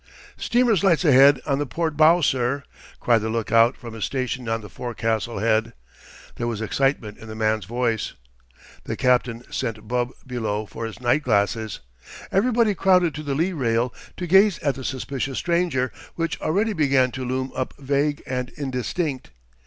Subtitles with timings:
[0.35, 2.63] "Steamer's lights ahead on the port bow, sir!"
[2.99, 5.73] cried the lookout from his station on the forecastle head.
[6.37, 8.13] There was excitement in the man's voice.
[8.85, 11.81] The captain sent Bub below for his night glasses.
[12.31, 17.11] Everybody crowded to the lee rail to gaze at the suspicious stranger, which already began
[17.11, 19.29] to loom up vague and indistinct.